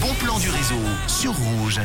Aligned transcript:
bons 0.00 0.14
plans 0.14 0.38
du 0.38 0.50
réseau 0.50 0.74
sur 1.06 1.32
Rouge. 1.32 1.80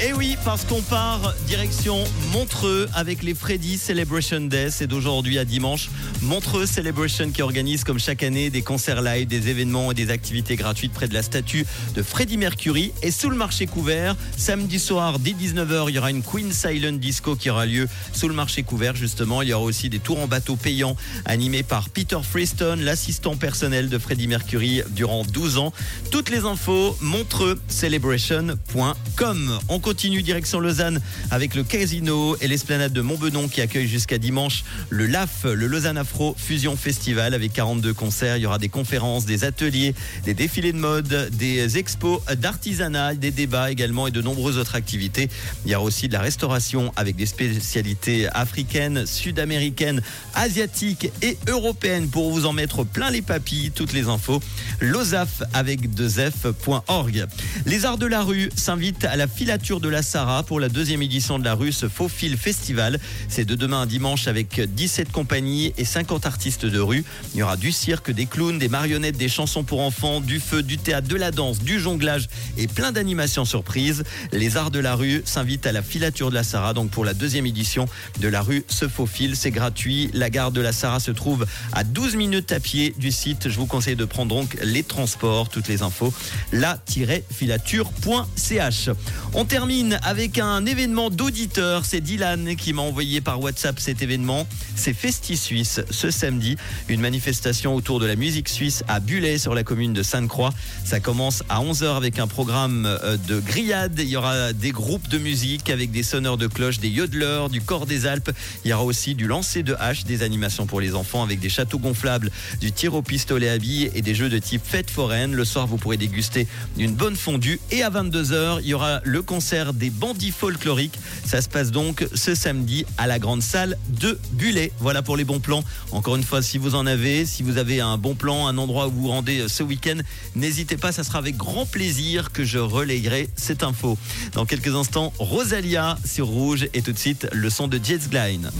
Et 0.00 0.12
oui, 0.12 0.36
parce 0.44 0.64
qu'on 0.64 0.80
part 0.80 1.34
direction 1.48 2.04
Montreux 2.32 2.88
avec 2.94 3.24
les 3.24 3.34
Freddy 3.34 3.76
Celebration 3.76 4.42
Day. 4.42 4.70
C'est 4.70 4.86
d'aujourd'hui 4.86 5.40
à 5.40 5.44
dimanche. 5.44 5.90
Montreux 6.22 6.66
Celebration 6.66 7.32
qui 7.32 7.42
organise 7.42 7.82
comme 7.82 7.98
chaque 7.98 8.22
année 8.22 8.48
des 8.48 8.62
concerts 8.62 9.02
live, 9.02 9.26
des 9.26 9.48
événements 9.48 9.90
et 9.90 9.94
des 9.94 10.10
activités 10.10 10.54
gratuites 10.54 10.92
près 10.92 11.08
de 11.08 11.14
la 11.14 11.24
statue 11.24 11.66
de 11.96 12.02
Freddie 12.04 12.36
Mercury. 12.36 12.92
Et 13.02 13.10
sous 13.10 13.28
le 13.28 13.34
marché 13.34 13.66
couvert, 13.66 14.14
samedi 14.36 14.78
soir 14.78 15.18
dès 15.18 15.32
19h, 15.32 15.86
il 15.88 15.96
y 15.96 15.98
aura 15.98 16.12
une 16.12 16.22
Queen 16.22 16.52
Silent 16.52 16.92
Disco 16.92 17.34
qui 17.34 17.50
aura 17.50 17.66
lieu 17.66 17.88
sous 18.12 18.28
le 18.28 18.34
marché 18.34 18.62
couvert 18.62 18.94
justement. 18.94 19.42
Il 19.42 19.48
y 19.48 19.52
aura 19.52 19.64
aussi 19.64 19.88
des 19.88 19.98
tours 19.98 20.20
en 20.20 20.28
bateau 20.28 20.54
payants 20.54 20.94
animés 21.24 21.64
par 21.64 21.88
Peter 21.88 22.20
Freestone, 22.22 22.82
l'assistant 22.82 23.34
personnel 23.34 23.88
de 23.88 23.98
Freddie 23.98 24.28
Mercury 24.28 24.82
durant 24.90 25.24
12 25.24 25.58
ans. 25.58 25.72
Toutes 26.12 26.30
les 26.30 26.44
infos, 26.44 26.96
montreuxcelebration.com. 27.00 29.58
On 29.68 29.80
continue 29.88 30.20
direction 30.20 30.60
Lausanne 30.60 31.00
avec 31.30 31.54
le 31.54 31.64
casino 31.64 32.36
et 32.42 32.46
l'esplanade 32.46 32.92
de 32.92 33.00
Montbenon 33.00 33.48
qui 33.48 33.62
accueille 33.62 33.88
jusqu'à 33.88 34.18
dimanche 34.18 34.62
le 34.90 35.06
LAF, 35.06 35.44
le 35.44 35.66
Lausanne 35.66 35.96
Afro 35.96 36.36
Fusion 36.36 36.76
Festival 36.76 37.32
avec 37.32 37.54
42 37.54 37.94
concerts. 37.94 38.36
Il 38.36 38.42
y 38.42 38.46
aura 38.46 38.58
des 38.58 38.68
conférences, 38.68 39.24
des 39.24 39.44
ateliers, 39.44 39.94
des 40.26 40.34
défilés 40.34 40.74
de 40.74 40.76
mode, 40.76 41.30
des 41.32 41.78
expos 41.78 42.20
d'artisanat, 42.36 43.14
des 43.14 43.30
débats 43.30 43.70
également 43.70 44.06
et 44.06 44.10
de 44.10 44.20
nombreuses 44.20 44.58
autres 44.58 44.74
activités. 44.74 45.30
Il 45.64 45.72
y 45.72 45.74
aura 45.74 45.86
aussi 45.86 46.06
de 46.06 46.12
la 46.12 46.20
restauration 46.20 46.92
avec 46.94 47.16
des 47.16 47.24
spécialités 47.24 48.28
africaines, 48.34 49.06
sud-américaines, 49.06 50.02
asiatiques 50.34 51.10
et 51.22 51.38
européennes 51.46 52.10
pour 52.10 52.30
vous 52.30 52.44
en 52.44 52.52
mettre 52.52 52.84
plein 52.84 53.10
les 53.10 53.22
papilles. 53.22 53.70
Toutes 53.70 53.94
les 53.94 54.08
infos, 54.08 54.42
losaf 54.80 55.42
avec 55.54 55.88
2f.org. 55.88 57.26
Les 57.64 57.86
arts 57.86 57.96
de 57.96 58.06
la 58.06 58.22
rue 58.22 58.50
s'invitent 58.54 59.06
à 59.06 59.16
la 59.16 59.26
filature 59.26 59.77
de 59.80 59.88
la 59.88 60.02
Sarah 60.02 60.42
pour 60.42 60.60
la 60.60 60.68
deuxième 60.68 61.02
édition 61.02 61.38
de 61.38 61.44
la 61.44 61.54
Russe 61.54 61.84
Faux 61.88 62.08
Fil 62.08 62.36
Festival. 62.36 62.98
C'est 63.28 63.44
de 63.44 63.54
demain 63.54 63.82
à 63.82 63.86
dimanche 63.86 64.26
avec 64.26 64.60
17 64.60 65.12
compagnies 65.12 65.72
et 65.76 65.84
50 65.84 66.26
artistes 66.26 66.66
de 66.66 66.80
rue. 66.80 67.04
Il 67.34 67.40
y 67.40 67.42
aura 67.42 67.56
du 67.56 67.70
cirque, 67.70 68.10
des 68.10 68.26
clowns, 68.26 68.58
des 68.58 68.68
marionnettes, 68.68 69.16
des 69.16 69.28
chansons 69.28 69.62
pour 69.62 69.80
enfants, 69.80 70.20
du 70.20 70.40
feu, 70.40 70.62
du 70.62 70.78
théâtre, 70.78 71.06
de 71.06 71.16
la 71.16 71.30
danse, 71.30 71.60
du 71.60 71.78
jonglage 71.78 72.28
et 72.56 72.66
plein 72.66 72.90
d'animations 72.90 73.44
surprises. 73.44 74.02
Les 74.32 74.56
arts 74.56 74.70
de 74.70 74.80
la 74.80 74.96
rue 74.96 75.22
s'invitent 75.24 75.66
à 75.66 75.72
la 75.72 75.82
filature 75.82 76.30
de 76.30 76.34
la 76.34 76.42
Sarah, 76.42 76.74
donc 76.74 76.90
pour 76.90 77.04
la 77.04 77.14
deuxième 77.14 77.46
édition 77.46 77.86
de 78.20 78.28
la 78.28 78.42
rue 78.42 78.64
Se 78.68 78.86
Fil. 79.06 79.36
C'est 79.36 79.52
gratuit. 79.52 80.10
La 80.12 80.30
gare 80.30 80.50
de 80.50 80.60
la 80.60 80.72
Sarah 80.72 81.00
se 81.00 81.12
trouve 81.12 81.46
à 81.72 81.84
12 81.84 82.16
minutes 82.16 82.52
à 82.52 82.60
pied 82.60 82.94
du 82.98 83.12
site. 83.12 83.48
Je 83.48 83.56
vous 83.56 83.66
conseille 83.66 83.96
de 83.96 84.04
prendre 84.04 84.34
donc 84.34 84.58
les 84.62 84.82
transports, 84.82 85.48
toutes 85.48 85.68
les 85.68 85.82
infos, 85.82 86.12
la-filature.ch. 86.52 88.90
On 89.34 89.44
termine 89.44 89.67
avec 90.02 90.38
un 90.38 90.64
événement 90.64 91.10
d'auditeurs. 91.10 91.84
C'est 91.84 92.00
Dylan 92.00 92.56
qui 92.56 92.72
m'a 92.72 92.80
envoyé 92.80 93.20
par 93.20 93.38
WhatsApp 93.38 93.78
cet 93.78 94.00
événement. 94.00 94.46
C'est 94.74 94.94
Festi 94.94 95.36
Suisse 95.36 95.82
ce 95.90 96.10
samedi. 96.10 96.56
Une 96.88 97.02
manifestation 97.02 97.74
autour 97.74 98.00
de 98.00 98.06
la 98.06 98.16
musique 98.16 98.48
suisse 98.48 98.82
à 98.88 98.98
Bullet 98.98 99.36
sur 99.36 99.54
la 99.54 99.64
commune 99.64 99.92
de 99.92 100.02
Sainte-Croix. 100.02 100.54
Ça 100.86 101.00
commence 101.00 101.42
à 101.50 101.60
11h 101.60 101.98
avec 101.98 102.18
un 102.18 102.26
programme 102.26 102.86
euh, 102.86 103.18
de 103.28 103.40
grillade. 103.40 103.98
Il 103.98 104.08
y 104.08 104.16
aura 104.16 104.54
des 104.54 104.70
groupes 104.70 105.06
de 105.08 105.18
musique 105.18 105.68
avec 105.68 105.90
des 105.90 106.02
sonneurs 106.02 106.38
de 106.38 106.46
cloches, 106.46 106.78
des 106.78 106.88
yodeleurs, 106.88 107.50
du 107.50 107.60
corps 107.60 107.84
des 107.84 108.06
Alpes. 108.06 108.30
Il 108.64 108.70
y 108.70 108.72
aura 108.72 108.84
aussi 108.84 109.14
du 109.14 109.26
lancer 109.26 109.62
de 109.62 109.76
hache, 109.78 110.04
des 110.04 110.22
animations 110.22 110.64
pour 110.64 110.80
les 110.80 110.94
enfants 110.94 111.22
avec 111.22 111.40
des 111.40 111.50
châteaux 111.50 111.78
gonflables, 111.78 112.30
du 112.62 112.72
tir 112.72 112.94
au 112.94 113.02
pistolet 113.02 113.50
à 113.50 113.58
billes 113.58 113.90
et 113.94 114.00
des 114.00 114.14
jeux 114.14 114.30
de 114.30 114.38
type 114.38 114.62
fête 114.64 114.90
foraine. 114.90 115.34
Le 115.34 115.44
soir, 115.44 115.66
vous 115.66 115.76
pourrez 115.76 115.98
déguster 115.98 116.46
une 116.78 116.94
bonne 116.94 117.16
fondue. 117.16 117.60
Et 117.70 117.82
à 117.82 117.90
22h, 117.90 118.60
il 118.62 118.68
y 118.68 118.74
aura 118.74 119.02
le 119.04 119.20
concert 119.20 119.57
des 119.66 119.90
bandits 119.90 120.30
folkloriques. 120.30 120.98
Ça 121.24 121.42
se 121.42 121.48
passe 121.48 121.70
donc 121.70 122.06
ce 122.14 122.34
samedi 122.34 122.84
à 122.96 123.06
la 123.06 123.18
grande 123.18 123.42
salle 123.42 123.76
de 123.88 124.18
Bullet. 124.32 124.72
Voilà 124.80 125.02
pour 125.02 125.16
les 125.16 125.24
bons 125.24 125.40
plans. 125.40 125.64
Encore 125.92 126.16
une 126.16 126.22
fois, 126.22 126.42
si 126.42 126.58
vous 126.58 126.74
en 126.74 126.86
avez, 126.86 127.26
si 127.26 127.42
vous 127.42 127.58
avez 127.58 127.80
un 127.80 127.98
bon 127.98 128.14
plan, 128.14 128.46
un 128.46 128.56
endroit 128.58 128.88
où 128.88 128.92
vous 128.92 129.08
rendez 129.08 129.40
euh, 129.40 129.48
ce 129.48 129.62
week-end, 129.62 129.98
n'hésitez 130.36 130.76
pas, 130.76 130.92
ça 130.92 131.04
sera 131.04 131.18
avec 131.18 131.36
grand 131.36 131.66
plaisir 131.66 132.32
que 132.32 132.44
je 132.44 132.58
relayerai 132.58 133.28
cette 133.36 133.62
info. 133.62 133.98
Dans 134.32 134.46
quelques 134.46 134.74
instants, 134.74 135.12
Rosalia 135.18 135.98
sur 136.04 136.26
Rouge 136.26 136.68
et 136.74 136.82
tout 136.82 136.92
de 136.92 136.98
suite 136.98 137.26
le 137.32 137.50
son 137.50 137.68
de 137.68 137.80
Jets 137.82 138.08
Glein. 138.10 138.50